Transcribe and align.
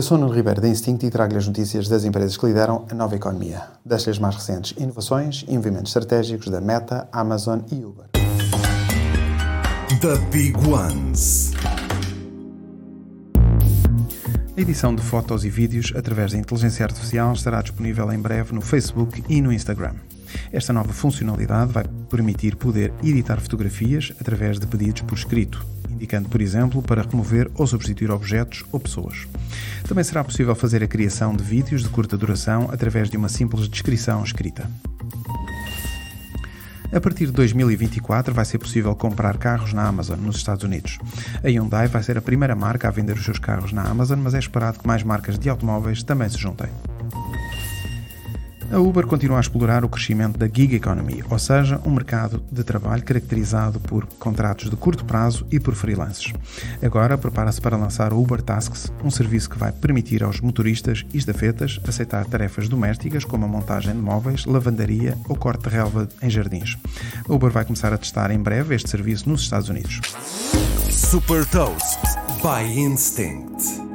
Eu 0.00 0.02
sou 0.02 0.16
Nuno 0.16 0.32
Ribeiro 0.32 0.62
da 0.62 0.66
Instinct 0.66 1.04
e 1.04 1.10
trago-lhe 1.10 1.36
as 1.36 1.46
notícias 1.46 1.86
das 1.86 2.06
empresas 2.06 2.34
que 2.34 2.46
lideram 2.46 2.86
a 2.90 2.94
nova 2.94 3.16
economia. 3.16 3.64
Das 3.84 4.08
as 4.08 4.18
mais 4.18 4.34
recentes 4.34 4.74
inovações 4.78 5.44
e 5.46 5.54
movimentos 5.54 5.90
estratégicos 5.90 6.48
da 6.48 6.58
Meta, 6.58 7.06
Amazon 7.12 7.60
e 7.70 7.84
Uber. 7.84 8.06
The 10.00 10.16
Big 10.32 10.56
Ones. 10.66 11.52
A 14.56 14.60
edição 14.62 14.94
de 14.94 15.02
fotos 15.02 15.44
e 15.44 15.50
vídeos 15.50 15.92
através 15.94 16.32
da 16.32 16.38
inteligência 16.38 16.86
artificial 16.86 17.34
estará 17.34 17.60
disponível 17.60 18.10
em 18.10 18.18
breve 18.18 18.54
no 18.54 18.62
Facebook 18.62 19.22
e 19.28 19.42
no 19.42 19.52
Instagram. 19.52 19.96
Esta 20.52 20.72
nova 20.72 20.92
funcionalidade 20.92 21.72
vai 21.72 21.84
permitir 22.08 22.56
poder 22.56 22.92
editar 23.02 23.40
fotografias 23.40 24.12
através 24.20 24.58
de 24.58 24.66
pedidos 24.66 25.02
por 25.02 25.16
escrito, 25.16 25.64
indicando, 25.90 26.28
por 26.28 26.40
exemplo, 26.40 26.82
para 26.82 27.02
remover 27.02 27.50
ou 27.54 27.66
substituir 27.66 28.10
objetos 28.10 28.64
ou 28.72 28.80
pessoas. 28.80 29.26
Também 29.86 30.04
será 30.04 30.22
possível 30.24 30.54
fazer 30.54 30.82
a 30.82 30.88
criação 30.88 31.34
de 31.34 31.42
vídeos 31.42 31.82
de 31.82 31.88
curta 31.88 32.16
duração 32.16 32.68
através 32.72 33.10
de 33.10 33.16
uma 33.16 33.28
simples 33.28 33.68
descrição 33.68 34.22
escrita. 34.22 34.68
A 36.92 37.00
partir 37.00 37.26
de 37.26 37.32
2024 37.32 38.34
vai 38.34 38.44
ser 38.44 38.58
possível 38.58 38.94
comprar 38.96 39.38
carros 39.38 39.72
na 39.72 39.86
Amazon 39.86 40.18
nos 40.18 40.36
Estados 40.36 40.64
Unidos. 40.64 40.98
A 41.42 41.48
Hyundai 41.48 41.86
vai 41.86 42.02
ser 42.02 42.18
a 42.18 42.22
primeira 42.22 42.56
marca 42.56 42.88
a 42.88 42.90
vender 42.90 43.16
os 43.16 43.24
seus 43.24 43.38
carros 43.38 43.72
na 43.72 43.84
Amazon, 43.84 44.18
mas 44.18 44.34
é 44.34 44.40
esperado 44.40 44.80
que 44.80 44.86
mais 44.88 45.04
marcas 45.04 45.38
de 45.38 45.48
automóveis 45.48 46.02
também 46.02 46.28
se 46.28 46.38
juntem. 46.38 46.68
A 48.72 48.78
Uber 48.78 49.04
continua 49.04 49.38
a 49.38 49.40
explorar 49.40 49.84
o 49.84 49.88
crescimento 49.88 50.38
da 50.38 50.46
gig 50.46 50.76
economy, 50.76 51.24
ou 51.28 51.38
seja, 51.40 51.80
um 51.84 51.90
mercado 51.90 52.40
de 52.52 52.62
trabalho 52.62 53.02
caracterizado 53.02 53.80
por 53.80 54.06
contratos 54.18 54.70
de 54.70 54.76
curto 54.76 55.04
prazo 55.04 55.44
e 55.50 55.58
por 55.58 55.74
freelancers. 55.74 56.32
Agora 56.80 57.18
prepara-se 57.18 57.60
para 57.60 57.76
lançar 57.76 58.12
o 58.12 58.22
Uber 58.22 58.40
Tasks, 58.40 58.92
um 59.02 59.10
serviço 59.10 59.50
que 59.50 59.58
vai 59.58 59.72
permitir 59.72 60.22
aos 60.22 60.40
motoristas 60.40 61.04
e 61.12 61.18
estafetas 61.18 61.80
aceitar 61.86 62.24
tarefas 62.26 62.68
domésticas 62.68 63.24
como 63.24 63.44
a 63.44 63.48
montagem 63.48 63.92
de 63.92 64.00
móveis, 64.00 64.46
lavandaria 64.46 65.18
ou 65.28 65.34
corte 65.34 65.68
de 65.68 65.74
relva 65.74 66.08
em 66.22 66.30
jardins. 66.30 66.78
A 67.28 67.32
Uber 67.32 67.50
vai 67.50 67.64
começar 67.64 67.92
a 67.92 67.98
testar 67.98 68.30
em 68.30 68.38
breve 68.38 68.76
este 68.76 68.88
serviço 68.88 69.28
nos 69.28 69.42
Estados 69.42 69.68
Unidos. 69.68 70.00
Super 70.88 71.44
Toast 71.46 71.98
by 72.40 72.78
Instinct. 72.78 73.89